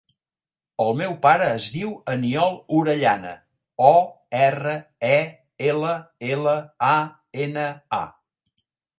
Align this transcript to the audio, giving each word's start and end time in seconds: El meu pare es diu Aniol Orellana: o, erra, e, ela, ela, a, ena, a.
El 0.83 0.95
meu 0.99 1.11
pare 1.23 1.47
es 1.57 1.65
diu 1.73 1.89
Aniol 2.13 2.55
Orellana: 2.77 3.33
o, 3.89 3.91
erra, 4.45 4.73
e, 5.09 5.19
ela, 5.73 5.91
ela, 6.37 6.55
a, 6.93 6.95
ena, 7.45 7.67
a. 7.99 8.61